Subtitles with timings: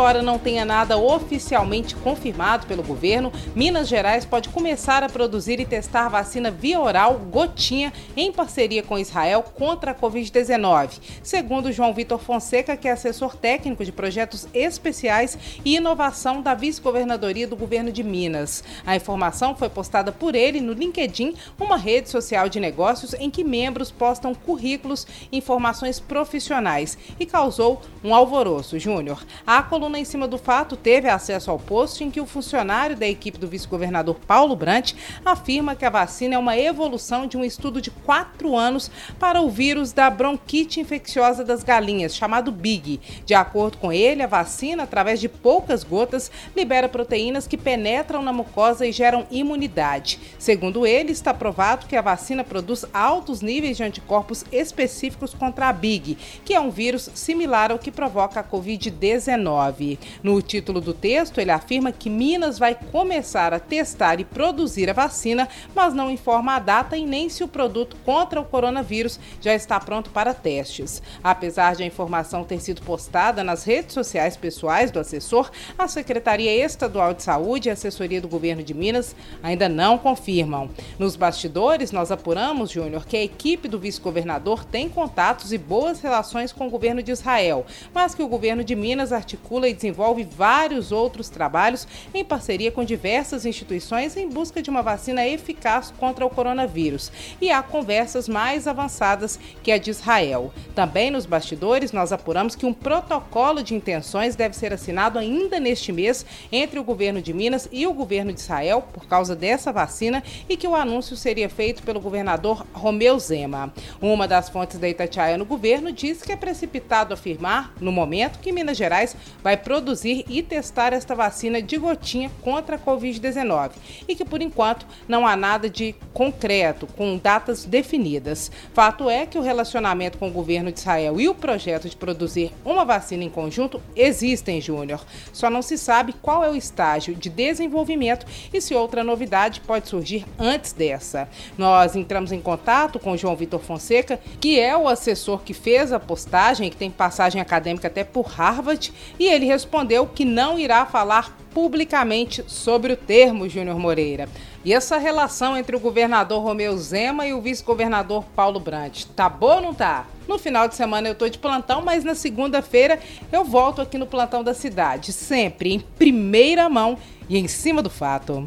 [0.00, 5.66] Embora não tenha nada oficialmente confirmado pelo governo, Minas Gerais pode começar a produzir e
[5.66, 12.18] testar vacina via oral Gotinha em parceria com Israel contra a Covid-19, segundo João Vitor
[12.18, 18.02] Fonseca, que é assessor técnico de projetos especiais e inovação da vice-governadoria do governo de
[18.02, 18.64] Minas.
[18.86, 23.44] A informação foi postada por ele no LinkedIn, uma rede social de negócios em que
[23.44, 28.78] membros postam currículos informações profissionais e causou um alvoroço.
[28.78, 32.96] Júnior, a coluna em cima do fato teve acesso ao post em que o funcionário
[32.96, 34.92] da equipe do vice-governador Paulo Brant
[35.24, 39.48] afirma que a vacina é uma evolução de um estudo de quatro anos para o
[39.48, 43.00] vírus da bronquite infecciosa das galinhas, chamado BIG.
[43.24, 48.32] De acordo com ele, a vacina, através de poucas gotas, libera proteínas que penetram na
[48.32, 50.18] mucosa e geram imunidade.
[50.38, 55.72] Segundo ele, está provado que a vacina produz altos níveis de anticorpos específicos contra a
[55.72, 59.79] BIG, que é um vírus similar ao que provoca a Covid-19.
[60.22, 64.92] No título do texto, ele afirma que Minas vai começar a testar e produzir a
[64.92, 69.54] vacina, mas não informa a data e nem se o produto contra o coronavírus já
[69.54, 71.02] está pronto para testes.
[71.22, 76.54] Apesar de a informação ter sido postada nas redes sociais pessoais do assessor, a Secretaria
[76.64, 80.70] Estadual de Saúde e a assessoria do governo de Minas ainda não confirmam.
[80.98, 86.52] Nos bastidores, nós apuramos, Júnior, que a equipe do vice-governador tem contatos e boas relações
[86.52, 87.64] com o governo de Israel,
[87.94, 92.72] mas que o governo de Minas articula articula e desenvolve vários outros trabalhos em parceria
[92.72, 97.12] com diversas instituições em busca de uma vacina eficaz contra o coronavírus.
[97.40, 100.52] E há conversas mais avançadas que a de Israel.
[100.74, 105.92] Também nos bastidores, nós apuramos que um protocolo de intenções deve ser assinado ainda neste
[105.92, 110.22] mês entre o governo de Minas e o governo de Israel por causa dessa vacina
[110.48, 113.72] e que o anúncio seria feito pelo governador Romeu Zema.
[114.00, 118.52] Uma das fontes da Itatiaia no governo diz que é precipitado afirmar, no momento, que
[118.52, 123.72] Minas Gerais vai vai produzir e testar esta vacina de gotinha contra a Covid-19
[124.06, 128.48] e que, por enquanto, não há nada de concreto, com datas definidas.
[128.72, 132.52] Fato é que o relacionamento com o governo de Israel e o projeto de produzir
[132.64, 135.04] uma vacina em conjunto existem, Júnior.
[135.32, 139.88] Só não se sabe qual é o estágio de desenvolvimento e se outra novidade pode
[139.88, 141.28] surgir antes dessa.
[141.58, 145.98] Nós entramos em contato com João Vitor Fonseca, que é o assessor que fez a
[145.98, 150.84] postagem, que tem passagem acadêmica até por Harvard, e ele ele respondeu que não irá
[150.84, 154.28] falar publicamente sobre o termo Júnior Moreira.
[154.62, 159.56] E essa relação entre o governador Romeu Zema e o vice-governador Paulo Brandt, tá boa
[159.56, 160.06] ou não tá?
[160.28, 163.00] No final de semana eu tô de plantão, mas na segunda-feira
[163.32, 167.90] eu volto aqui no plantão da cidade, sempre em primeira mão e em cima do
[167.90, 168.44] fato.